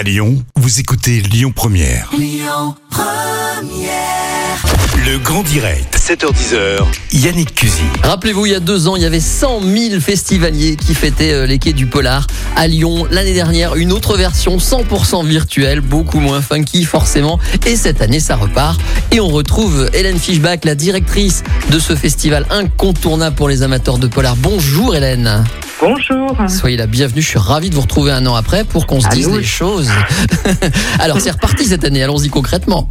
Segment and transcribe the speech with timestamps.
[0.00, 2.10] À Lyon, vous écoutez Lyon Première.
[5.06, 7.82] Le grand direct, 7h10h, Yannick Cusy.
[8.02, 11.44] Rappelez-vous, il y a deux ans, il y avait 100 000 festivaliers qui fêtaient euh,
[11.44, 12.26] les quais du Polar
[12.56, 13.08] à Lyon.
[13.10, 17.38] L'année dernière, une autre version 100% virtuelle, beaucoup moins funky forcément.
[17.66, 18.80] Et cette année, ça repart.
[19.12, 24.06] Et on retrouve Hélène Fischbach, la directrice de ce festival incontournable pour les amateurs de
[24.06, 24.34] Polar.
[24.36, 25.44] Bonjour Hélène.
[25.80, 26.36] Bonjour.
[26.48, 29.08] Soyez la bienvenue, je suis ravi de vous retrouver un an après pour qu'on se
[29.08, 29.90] dise les choses.
[31.00, 32.90] Alors c'est reparti cette année, allons-y concrètement.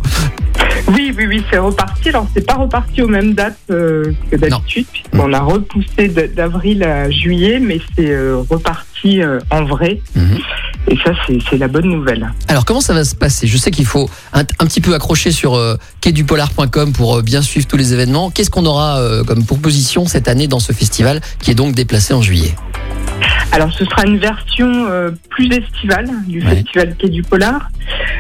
[0.88, 2.10] Oui, oui, oui, c'est reparti.
[2.10, 7.12] Alors, c'est pas reparti aux mêmes dates euh, que d'habitude, puisqu'on a repoussé d'avril à
[7.12, 10.02] juillet, mais c'est euh, reparti euh, en vrai.
[10.16, 10.40] Mhm.
[10.88, 12.32] Et ça, c'est c'est la bonne nouvelle.
[12.48, 13.46] Alors comment ça va se passer?
[13.46, 17.42] Je sais qu'il faut un, un petit peu accrocher sur euh, quaidupolar.com pour euh, bien
[17.42, 18.32] suivre tous les événements.
[18.32, 22.14] Qu'est-ce qu'on aura euh, comme proposition cette année dans ce festival qui est donc déplacé
[22.14, 22.56] en juillet?
[23.52, 26.56] Alors, ce sera une version euh, plus estivale du Ouais.
[26.56, 27.70] festival Quai du Polar.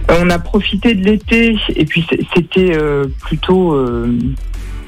[0.10, 2.06] Euh, on a profité de l'été, et puis
[2.36, 4.12] c'était euh, plutôt euh,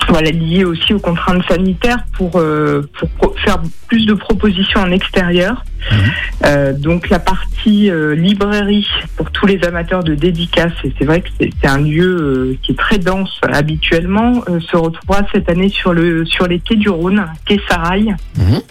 [0.10, 5.64] voilà, lié aussi aux contraintes sanitaires pour, euh, pour faire plus de propositions en extérieur.
[5.92, 5.98] Mhm.
[6.46, 11.22] Euh, donc la partie euh, librairie pour tous les amateurs de dédicaces, et c'est vrai
[11.22, 15.70] que c'est un lieu euh, qui est très dense habituellement, euh, se retrouvera cette année
[15.70, 18.16] sur, le, sur les quais du Rhône, quai Sarail.
[18.38, 18.62] Mhm.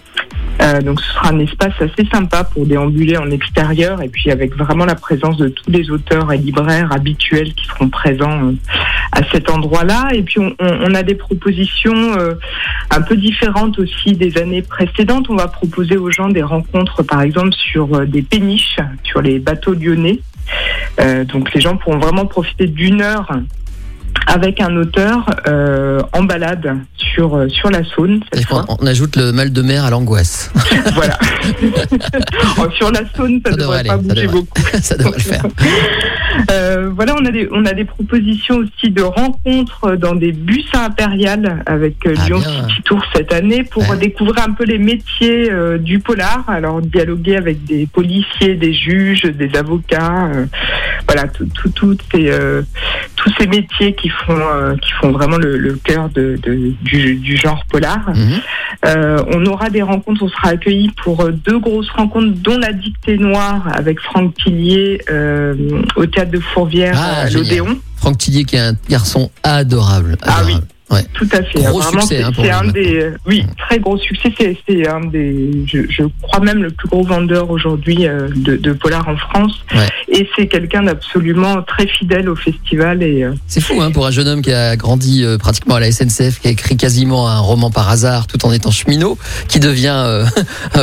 [0.62, 4.54] Euh, donc ce sera un espace assez sympa pour déambuler en extérieur et puis avec
[4.56, 8.52] vraiment la présence de tous les auteurs et libraires habituels qui seront présents euh,
[9.12, 10.08] à cet endroit-là.
[10.12, 12.34] Et puis on, on- a des propositions euh,
[12.90, 15.30] un peu différentes aussi des années précédentes.
[15.30, 19.72] On va proposer aux gens des rencontres par exemple sur des péniches, sur les bateaux
[19.74, 20.18] lyonnais.
[21.00, 23.30] Euh, donc les gens pourront vraiment profiter d'une heure
[24.26, 28.20] avec un auteur euh, en balade sur, euh, sur la Saône.
[28.68, 30.52] on, ajoute le mal de mer à l'angoisse.
[30.94, 31.18] Voilà.
[32.58, 34.40] Oh, sur la Saône, ça ne devrait devrait pas aller, ça bouger devrait.
[34.40, 34.62] beaucoup.
[34.82, 35.44] ça devrait le faire.
[36.50, 40.66] Euh, voilà, on a, des, on a des propositions aussi de rencontres dans des bus
[40.74, 42.68] impériales avec euh, Ah, Lyon bien.
[42.68, 43.96] City Tour cette année pour Ouais.
[43.96, 46.44] découvrir un peu les métiers euh, du polar.
[46.48, 50.26] Alors, dialoguer avec des policiers, des juges, des avocats.
[50.34, 50.46] euh,
[51.08, 52.62] voilà, tout, tout, toutes ces, euh,
[53.16, 57.16] tous ces métiers qui font, euh, qui font vraiment le, le cœur de, de- du,
[57.16, 58.10] du genre polar.
[58.10, 58.40] Mhm.
[58.86, 63.18] Euh, on aura des rencontres, on sera accueillis pour deux grosses rencontres, dont la dictée
[63.18, 65.54] noire avec Franck Tillier euh,
[65.96, 67.44] au théâtre de Fourvière Ah, à génial.
[67.48, 67.78] l'Odéon.
[67.96, 70.16] Franck Tillier qui est un garçon adorable.
[70.22, 70.54] Ah oui.
[70.90, 71.04] Ouais.
[71.14, 71.60] Tout à fait.
[71.62, 74.32] Gros Vraiment, succès, c'est hein, pour un des, euh, oui, très gros succès.
[74.38, 78.56] C'est c'est un des, je, je crois même le plus gros vendeur aujourd'hui euh, de,
[78.56, 79.52] de polar en France.
[79.74, 79.86] Ouais.
[80.08, 84.10] Et c'est quelqu'un d'absolument très fidèle au festival et euh, C'est fou hein, pour un
[84.10, 87.38] jeune homme qui a grandi euh, pratiquement à la SNCF, qui a écrit quasiment un
[87.38, 89.16] roman par hasard tout en étant cheminot,
[89.48, 90.24] qui devient euh,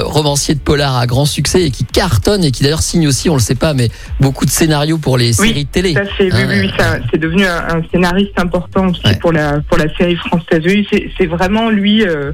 [0.04, 3.34] romancier de polar à grand succès et qui cartonne et qui d'ailleurs signe aussi, on
[3.34, 3.90] le sait pas, mais
[4.22, 5.94] beaucoup de scénarios pour les Oui, séries de télé.
[5.94, 6.72] Tout à fait, oui, oui, oui,
[7.12, 9.16] c'est devenu un, un scénariste important aussi Ouais.
[9.20, 10.62] pour la pour la série française.
[10.66, 10.88] Oui,
[11.18, 12.32] c'est vraiment lui euh,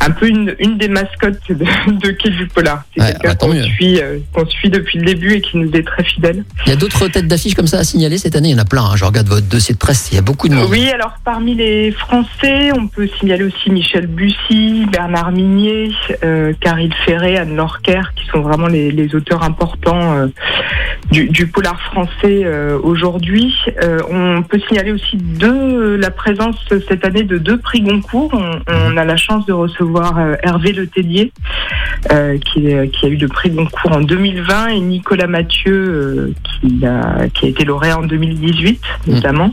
[0.00, 1.54] un peu une, une des mascottes de,
[1.92, 2.82] de Quai du Polar.
[2.96, 5.82] C'est Ouais, quelqu'un bah, qu'on suit, euh, suit depuis le début et qui nous est
[5.86, 6.44] très fidèle.
[6.66, 8.48] Il y a d'autres têtes d'affiche comme ça à signaler cette année?
[8.50, 8.82] Il y en a plein.
[8.84, 8.96] hein.
[8.96, 10.08] Je regarde votre dossier de presse.
[10.12, 10.68] Il y a beaucoup de monde.
[10.70, 15.90] Oui, alors parmi les Français, on peut signaler aussi Michel Bussy, Bernard Minier,
[16.24, 20.26] euh, Caril Ferré, Anne Lorquer, qui sont vraiment les, les auteurs importants euh,
[21.10, 23.54] du, du polar français euh, aujourd'hui.
[24.10, 26.56] On peut signaler aussi deux, la présence
[26.88, 28.30] cette année de deux prix Goncourt.
[28.34, 31.32] On, on a la chance de recevoir euh, Hervé Letellier,
[32.12, 36.32] euh, qui, est- qui a eu le prix Goncourt en 2020, et Nicolas Mathieu, euh,
[36.60, 39.52] qui, a, qui a été lauréat en 2018, notamment.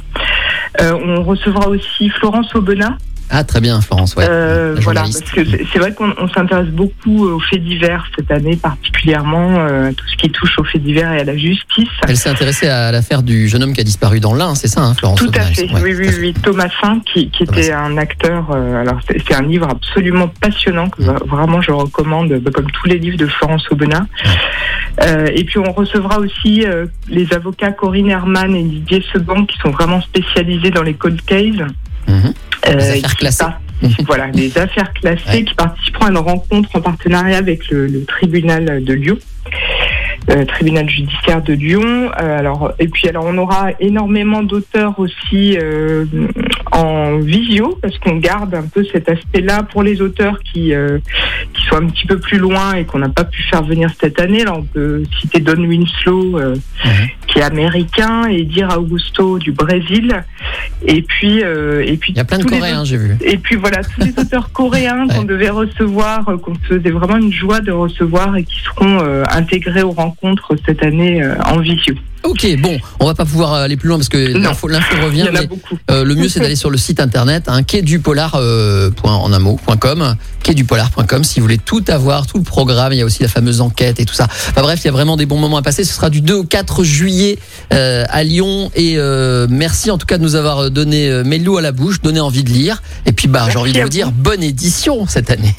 [0.81, 2.97] Euh, on recevra aussi Florence Aubenas.
[3.29, 4.15] Ah, très bien, Florence.
[4.15, 4.25] Ouais.
[4.29, 5.41] Euh, voilà, parce que
[5.73, 10.15] c'est vrai qu'on on s'intéresse beaucoup aux faits divers cette année, particulièrement euh, tout ce
[10.15, 11.89] qui touche aux faits divers et à la justice.
[12.07, 14.81] Elle s'est intéressée à l'affaire du jeune homme qui a disparu dans l'Ain, c'est ça,
[14.81, 16.33] hein, Florence Tout à fait, Ouais, oui, oui, oui.
[16.33, 18.51] Thomasin, qui, qui était un acteur.
[18.51, 21.17] euh, alors, c'est un livre absolument passionnant que Mm.
[21.27, 24.05] vraiment je recommande, bah, comme tous les livres de Florence Aubenas.
[25.01, 26.65] Euh, et puis, on recevra aussi
[27.09, 31.67] les avocats Corinne Herman et Didier Seban, qui sont vraiment spécialisés dans les cold cases.
[32.07, 32.33] Mhm.
[32.67, 33.45] Euh, affaires classées.
[34.07, 35.43] voilà, les affaires classées Ouais.
[35.43, 39.17] qui participeront à une rencontre en partenariat avec le, le tribunal de Lyon.
[40.31, 41.83] euh, tribunal judiciaire de Lyon.
[42.19, 46.05] Euh, alors et puis alors on aura énormément d'auteurs aussi euh,
[46.71, 50.73] en visio parce qu'on garde un peu cet aspect-là pour les auteurs qui
[51.53, 54.19] qui sont un petit peu plus loin et qu'on n'a pas pu faire venir cette
[54.19, 54.41] année.
[54.41, 56.55] Alors on peut citer Don Winslow Mhm.
[57.27, 60.23] qui est américain, et Dir Augusto du Brésil.
[60.83, 63.15] Et puis, euh, et puis Il y a plein de Coréens, j'ai vu.
[63.21, 67.17] Et puis voilà, tous les auteurs coréens qu'on devait recevoir, euh, qu'on se faisait vraiment
[67.17, 71.59] une joie de recevoir et qui seront euh, intégrés aux rencontres cette année euh, en
[71.59, 71.95] visio.
[72.25, 75.27] Ok, bon, on va pas pouvoir aller plus loin parce que l'info revient.
[75.33, 75.47] mais.
[75.91, 79.39] Euh, le mieux c'est d'aller sur le site internet hein, quaidupolar euh, point en un
[79.39, 83.05] mot, point com, quaidupolar.com si vous voulez tout avoir, tout le programme, il y a
[83.05, 84.25] aussi la fameuse enquête et tout ça.
[84.25, 85.83] Enfin bref, il y a vraiment des bons moments à passer.
[85.83, 87.37] Ce sera du 2 au 4 juillet
[87.73, 91.39] euh, à Lyon et euh, merci en tout cas de nous avoir donné euh, mes
[91.39, 93.83] loups à la bouche, donné envie de lire et puis bah j'ai envie de à
[93.83, 95.55] vous dire bonne édition cette année.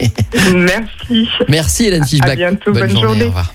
[0.55, 1.29] Merci.
[1.49, 2.37] merci Hélène Fischbach.
[2.37, 3.25] bientôt, bonne journée.
[3.25, 3.55] au revoir.